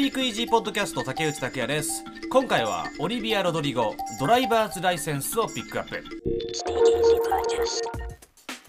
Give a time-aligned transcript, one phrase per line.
[0.00, 2.02] ピークイージーポッドキャスト竹内拓也です。
[2.30, 6.02] 今回はオリビア・ロドリゴドライバーズライセンスをピックアップ。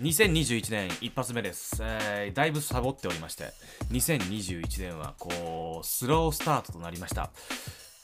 [0.02, 3.54] 2021年一発目です、えーだいぶサボっておりまして
[3.94, 7.30] 2021年はこうスロースタートとなりました、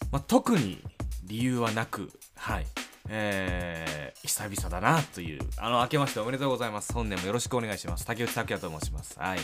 [0.10, 0.80] まあ、特に
[1.26, 2.66] 理由はなくはい。
[3.10, 5.40] えー、久々だなという。
[5.58, 6.94] あの明けましておめでとうございます。
[6.94, 8.06] 本年もよろしくお願いします。
[8.06, 9.20] 竹内拓也と申します。
[9.20, 9.40] はい。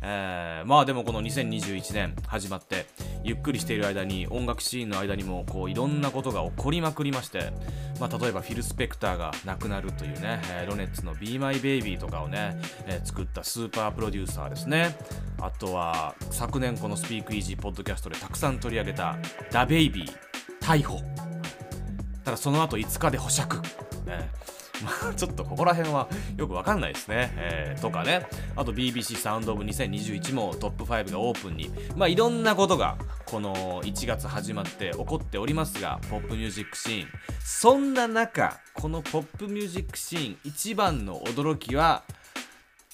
[0.00, 2.86] えー、まあでもこの2021年始まって
[3.24, 7.52] ゆっくりしている間に音楽シーンの間にもこういろんなことが起こりまくりまして、
[8.00, 14.96] まあ、例えばフィル・スペクターが亡くなるというね、えーロネッツの Be My Baby とかをね、えー作ったスーパープロデューサーですね。
[15.40, 19.18] あとは昨年このスピークイージーポッドキャストでたくさん取り上げた
[19.50, 20.12] ダ・ベイビー
[20.60, 21.11] 逮捕。
[22.24, 23.56] ただその後5日で保釈、
[24.06, 24.30] ね。
[24.82, 28.26] まあ、ちょっとここら辺はよくわかんないですね、えーとかね。
[28.56, 31.70] あと BBC サウンドオブ2021もトップ5がオープンに。
[31.96, 32.96] まあいろんなことが
[33.26, 37.08] この1月始まって起こっておりますがポップミュージックシーン。
[37.44, 42.02] そんな中このポップミュージックシーン一番の驚きは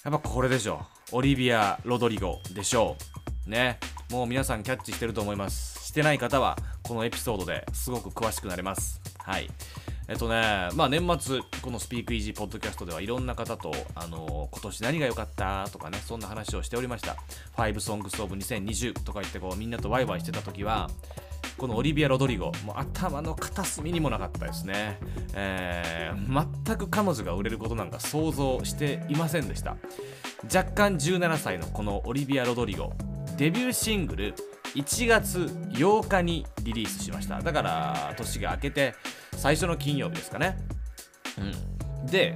[0.05, 2.97] やっぱこれでしょオリビア・ロドリゴでしょ
[3.47, 3.51] う。
[3.51, 3.79] ね。
[4.11, 5.78] もう皆さんキャッチしてると思います。
[5.89, 9.01] してない方はこのエピソードですごく詳しくなれます。
[9.19, 9.49] はい。
[10.07, 17.17] えっとねまあ年末このスピークイージーポッドキャストではいろんな方とあの今年何が良かったとかねそんな話をしておりました。
[17.57, 20.91] 5 Songs of 2020とか言ってこうみんなとワイワイしてた時は
[21.57, 24.99] このオリビア・ロドリゴもう頭の片隅にもなかったですね、
[25.35, 29.79] えー全く彼女が売れることなんか想像していませんでした。
[30.55, 32.93] 若干17歳のこのオリビア・ロドリゴ
[33.39, 34.35] デビューシングル
[34.75, 35.39] 1月
[35.71, 37.41] 8日にリリースしました。
[37.41, 38.95] だから年が明けて
[39.37, 40.57] 最初の金曜日ですかね。
[41.39, 42.07] うん。
[42.07, 42.35] で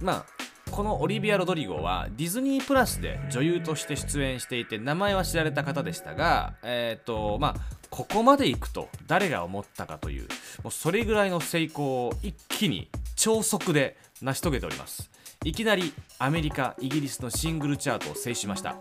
[0.00, 0.26] まあ
[0.70, 7.54] このオリビア・ロドリゴはディズニープラスで女優として出演していて名前は知られた方でしたがえっ、とまあ
[7.90, 10.28] ここまで行くと誰が思ったかという
[10.62, 15.10] もうそれぐらいの成功を一気に超速で成し遂げております。
[15.44, 18.76] いきなりアメリカイギリスのシングルチャートを制しました。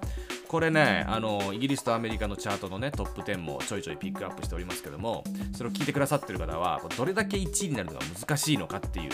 [0.51, 5.23] これねあのイギリスとアメリカのチャートのねトップ10もちょいちょいピックアップしておりますけども
[5.53, 9.11] それを聞いてくださってる方はどれだけ1位になるのが難しいのかっていう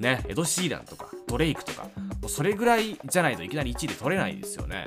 [0.00, 1.82] ねエド・シーランとかドレイクとか
[2.22, 4.86] もうそれぐらいじゃないといきなり1位で取れないですよね。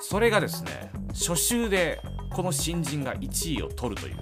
[0.00, 2.00] それがですね初週で
[2.34, 4.12] この新人が1位を取るとい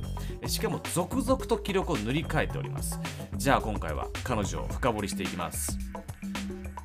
[0.42, 0.46] う。
[0.46, 3.00] しかも続々と記録を塗り替えております。
[3.34, 5.78] じゃあ今回は彼女を深掘りしていきます。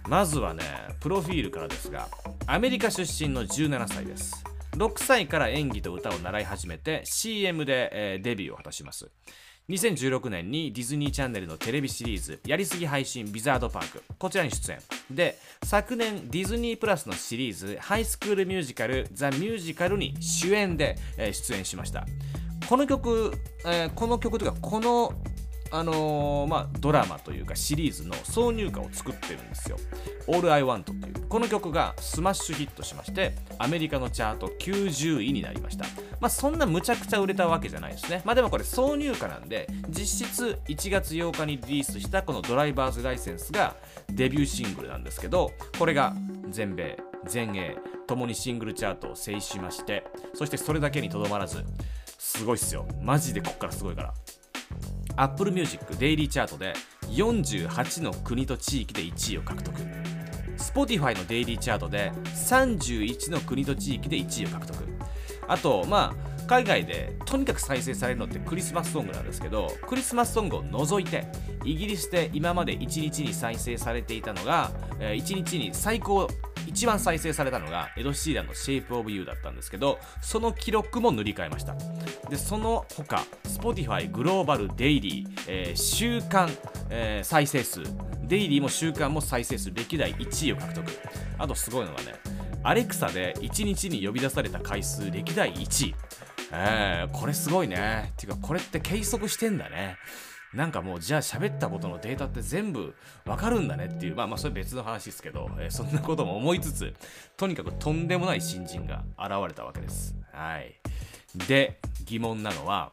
[0.07, 0.63] まずはね
[1.01, 2.07] プロフィールからですが
[2.51, 4.43] アメリカ出身の17歳です。
[4.71, 9.11] 6歳から演技と歌を習い始めて CM で、えーデビューを果たします。
[9.69, 14.79] 2016年にディズニーチャンネルのテレビシリーズ「やりすぎ配信ビザードパーク」こちらに出演。
[15.11, 22.07] で昨年ディズニープラスのシリーズ「ハイスクールミュージカルザ・ミュージカル」に主演で、えー出演しました。
[22.67, 23.31] この曲、
[23.63, 25.13] えーこの曲というかこの
[25.71, 29.77] あのーまあ、ドラマというかシリーズの挿入歌を作ってるんですよ。
[30.27, 35.85] All I Want というこの曲がスマッシュヒットしましてアメリカのチャート90位になりました。
[36.19, 38.21] まあそんなむちゃくちゃ売れたわけじゃないですね。
[38.25, 43.75] まあでもこれ挿入歌なんで実質1月8日にリリースしたこの drivers license が
[44.09, 46.13] デビューシングルなんですけどこれが
[46.49, 50.03] 全米全英ともにシングルチャートを制しまして
[50.33, 51.63] そしてそれだけにとどまらず
[52.17, 54.13] すごいっすよマジでこっからすごいから
[55.19, 56.73] Apple Music デイリーチャートで
[57.09, 59.77] 48の国と地域で1位を獲得。
[60.57, 64.77] Spotify のデイリーチャートで31の国と地域で1位を獲得。
[65.49, 71.27] あとまあ海外でとにかく再生されるのってクリスマスソングなんですけどクリスマスソングを除いて
[71.65, 76.29] イギリスで今まで1日に再生されていたのが、え1日に最高
[76.69, 81.75] 一番再生されたのがエド・シーランの Shape of You だったんですけどその記録も塗り替えました。
[82.29, 86.49] でその他 Spotify グローバルデイリー、えー週間、
[86.89, 87.81] えー再生数。
[88.23, 90.85] デイリーも週間も再生数歴代1位を獲得。
[91.39, 92.13] あとすごいのがね
[92.61, 95.95] アレクサで1日に呼び出された回数歴代1位。
[96.51, 98.11] えー、これすごいね。
[98.13, 99.97] っていうかこれって計測してんだね。
[100.53, 106.93] なんかもうじゃあ喋ったことのデータって全部わかるんだねっていうまあまあそれ別の話ですけど、えーそんなことも思いつつ
[107.37, 110.75] とにかくとんでもない新人が現れたわけですはい
[111.47, 112.91] で疑問なのは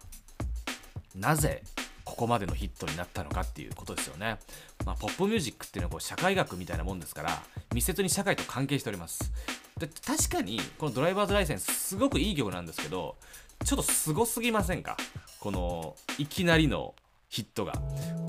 [1.15, 1.63] なぜ
[2.05, 4.39] ここまでのヒットになったのかっていうことですよね。
[4.85, 7.43] まあ、ポップミュージックっていうのはこう社会学みたいなもんですから
[7.75, 9.33] 密接に社会と関係しております。
[9.79, 13.17] で確かにこのドライバーズライセンスすごくいい曲なんですけど
[13.65, 14.97] ちょっとすごすぎませんか？
[15.41, 16.95] このいきなりの
[17.29, 17.73] ヒットが。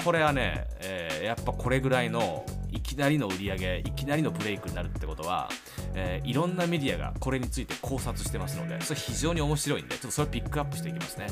[0.04, 5.50] これはね、えー、やっぱこれぐらいのいきなりの売り上げいきなりのブレイクになるってことは、
[5.96, 11.28] えー、いろんなメディアがこれについて考察してますのでそれ非常に面白いんでちょっとそれピックアップしていきますね。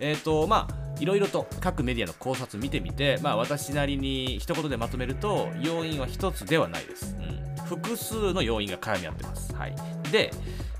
[0.00, 9.54] えっ、ー、とまあいろいろと各メディアの考察見てみてまあ私なりに一言でまとめると要因は一つではないです、うん、複数の要因が絡み合ってます。
[9.54, 9.74] はい。
[10.10, 10.30] で、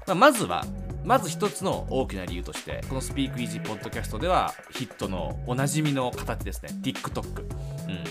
[0.06, 0.64] まあ、まずは
[1.04, 7.46] まず一つの大きな理由としてこのスピークイージーポッドキャストではヒットのおなじみの形ですね TikTok、うん、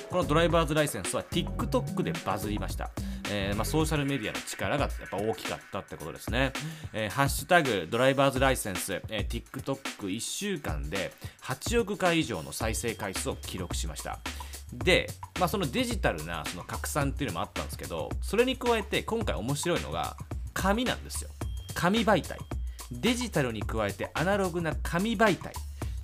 [0.09, 2.89] このドライバーズライセンスは TikTok でバズりました
[3.31, 6.51] えー、まあ、ソーシャルメディアの力がやっぱ大きかったってことですね。
[6.93, 11.11] えー、ハッシュタグドライバーズライセンス、えー、TikTok1 週間で
[11.43, 14.19] 8億回以上の再生回数を記録しました。
[14.73, 15.09] で、
[15.39, 20.17] まあ、そのデジタルなその拡散っていうのもあったんですけど、それに加えて今回面白いのが
[20.53, 21.29] 紙なんですよ。
[21.75, 22.39] 紙媒体。
[22.91, 25.53] デジタルに加えてアナログな紙媒体。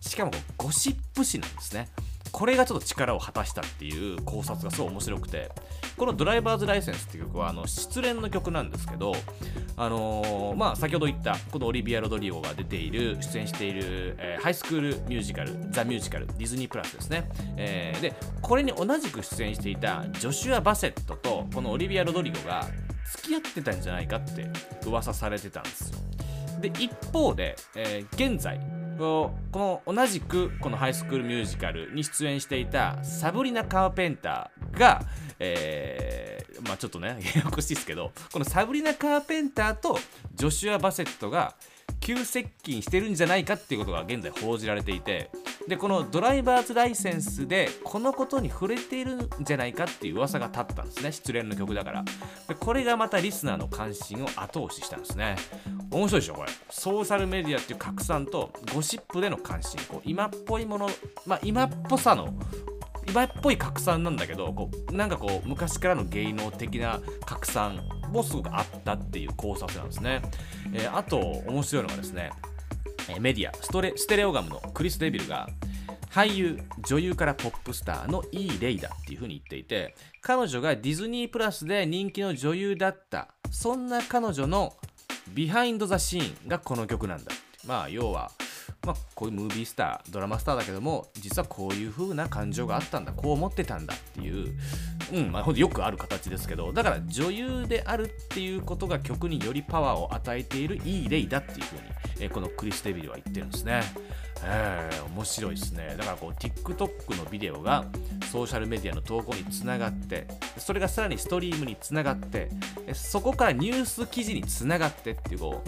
[0.02, 1.90] しかもゴシップ誌なんですね。
[2.32, 5.52] これがちょっと力を果たしたっていう考察がすごい面白くて。
[5.98, 9.14] この「ドライバーズ・ライセンス」っていう曲はあの失恋の曲なんですけど
[9.78, 22.68] あのー、まあ先ほど言ったこのオリビア・ロドリゴが出ている出演している、えー、ハイスクールミュージカル「ザ・ミュージカル」ディズニープラスですね、えー、でこれに同じく出演していたジョシュア・バセットとこのオリビア・ロドリゴが
[23.12, 24.50] 付き合ってたんじゃないかって
[24.86, 26.15] 噂されてたんですよ。
[26.62, 28.60] で一方で、えー、現在
[28.98, 35.04] この同じくこのハイスクールミュージカルに出演していたサブリナ・カーペンターが、
[35.40, 40.00] えー、まあちょっとねややこしいですけどこのサブリナ・カーペンターと
[40.34, 41.56] ジョシュア・バセットが
[42.00, 45.30] 急接近してるんじゃないかっていうことが現在報じられていて
[45.68, 51.12] でこのドライバーズライセンスでこのことに触れているんじゃないかっていう噂が立ったんですね。
[51.12, 52.04] 失恋の曲だから。
[52.48, 55.36] でこれがまたリスナーの関心を後押ししたんですね。
[55.90, 56.52] 面白いでしょこれ。
[56.70, 59.80] ソーシャルメディアっていう拡散とゴシップでの関心。
[59.88, 60.90] こう今っぽいもの
[61.26, 62.34] まあ今っぽさの
[63.08, 67.80] 今っぽい拡散なんだけどこうなんかこう昔からの芸能的な拡散
[68.12, 70.22] もすごくあったっていう考察なんですね、
[70.74, 72.32] えー、あと面白いのがですね
[73.20, 75.48] メディアストレステレオガムのクリス・デビルが
[76.10, 84.74] 俳優女優からポップスターのイー・レイだっていうふうに言っていて彼女がディズニープラスで人気の女優だったそんな彼女の
[85.34, 87.32] ビハインド・ザ・シーンがこの曲なんだ
[87.68, 88.32] まあ要は
[88.86, 94.56] まあ、こういうムービースタードラマスターだけども実はこういう風な感情があったんだこう思ってたんだっていう、
[95.14, 101.84] うんまあ、ほんとよくある形ですけどだから女優であるっていうことが曲によりパワーを与えているいい例だっていう風に、
[102.20, 103.82] え、このクリス・デビルは言ってるんですね。
[104.44, 105.96] えー、面白いですね。
[105.98, 107.86] だからこう TikTok のビデオが
[108.32, 110.28] ソーシャルメディアの投稿につながって
[110.58, 112.50] それがさらにストリームにつながって
[112.94, 115.64] そこからニュース記事につながってっていうこ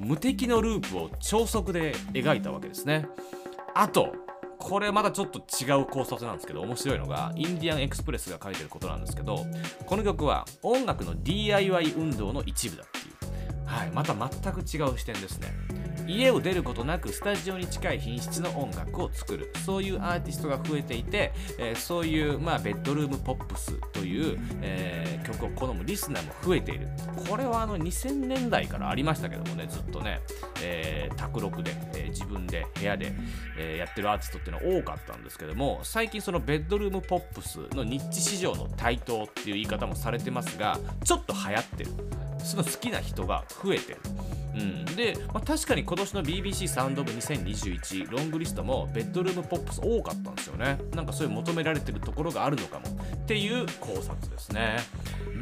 [0.00, 3.06] う無敵のループを超速で描いたわけですね
[3.74, 4.14] あと
[4.58, 9.46] これまだちょっと違う考察なんですけど面白いのがインディアンエクスプレスが書いてることなんですけど
[9.84, 15.48] この曲は音楽の DIY 運動の一部だっていうはいまた全く違う視点ですね
[16.06, 19.52] 家を出ることなくスタジオに近い品質の音楽を作る。
[19.64, 26.88] そういうアーティストが増えていて、えー、そういう、まあ、ベッドルームポップスという、えー、曲を好むリスナーも増えている。
[27.28, 30.20] これはあの2000年代からありましたけどもねずっとね、
[30.62, 33.12] えー、卓録で、えー、自分で部屋で、
[33.58, 41.90] えー、やってるアーティストっていうのは多かったんですけども最近そのベッドルームポップスのニッチ市場の台頭っていう言い方もされてますがちょっと流行ってる。
[42.38, 44.00] その好きな人が増えてる。
[44.54, 50.78] うん、で、まあ、確かに今年の BBC サウンドオブ2021ロングリストもベッドルームポップス多かったんですよね。
[50.94, 52.86] なんかそういう求められてるところがあるのかも。
[52.86, 54.78] っていう考察ですね。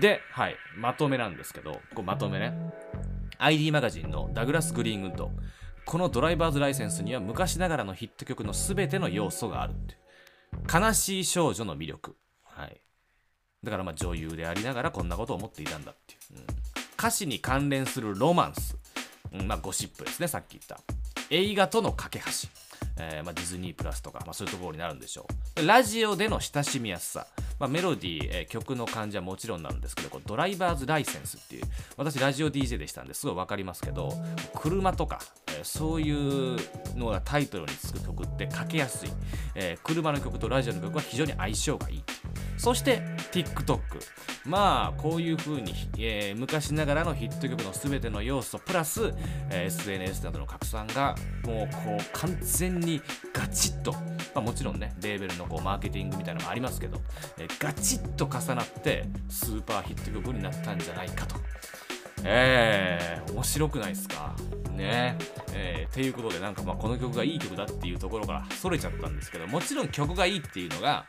[0.01, 2.53] で、はい、まとめなんですけどこうまとめね。
[3.39, 5.31] ID マガジンのダグラス・グリーンウッド
[5.85, 9.97] このドライバーズライセンスには昔ながらのヒット曲の全ての要素があるって
[10.73, 12.17] 悲しい少女の魅力。
[12.43, 12.81] はい。
[13.63, 16.47] だからまあ女優でありながらこんなことを思っていたんだっていう、うん、
[17.05, 18.79] 歌詞に関連するロマンス。
[19.35, 20.81] うんまあ、ゴシップですねさっき言った。
[21.29, 22.25] 映画との架け橋、
[22.99, 25.27] えーまあ、ディズニープラスとか、まあ、そういうところになるんでしょ
[25.61, 25.67] う。
[25.67, 27.27] ラジオでの親しみやすさ、
[27.61, 31.65] まあ、メロディー、えー、曲の感じはもちろんなんですけどこドライバーズライセンスっていう
[31.99, 34.11] 私ラジオ DJ でしたんですごい分かりますけど
[34.55, 35.21] 車とか、
[35.59, 36.57] え、そういう
[36.97, 39.11] のがタイトルにつく曲ってかけやすい、
[39.57, 42.05] え、車の曲とラジオの曲は非常に相性がいい。
[42.57, 43.03] そして
[43.35, 43.81] TikTok
[44.47, 49.13] まあこういう風に、えー、昔ながらのヒット曲の全ての要素プラス、
[49.51, 53.99] えー、SNS などの拡散がもうこう完全にガチッと、ま
[54.37, 57.01] あ、もちろんねレーベルのこうマーケティングみたいなのもありますけど、
[57.39, 61.37] えー、ガチッと重なってスーパーヒット曲になったんじゃないかと。
[62.27, 64.35] えー、面白くないですか？
[64.71, 65.19] ね。
[65.53, 71.05] えー、っていうことでなんかまあこの曲がいい曲だっていうところからそれちゃったんですけどもちろん曲がいいっていうのが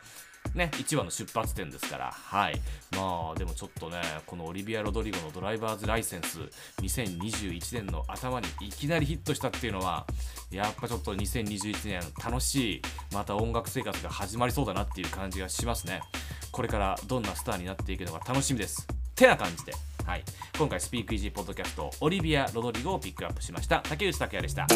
[0.54, 2.60] ね、1話の出発点ですから、はい。
[2.92, 6.40] まあ、でもちょっとね、このオリビア・ロドリゴのドライバーズライセンス、
[6.80, 10.06] 2021年の頭にいきなりヒットしたっていうのは、
[10.50, 16.00] やっぱちょっと2021年楽しい、また音楽生活が始まりそうだなっていう感じがしますね。
[16.52, 18.86] これからどんなスターになっていくのか楽しみです。
[19.14, 19.72] てな感じで、
[20.04, 20.24] はい、
[20.56, 24.66] 今回スピークイージーポッドキャストオリビア・ロドリゴをピックアップしました竹内拓也でした。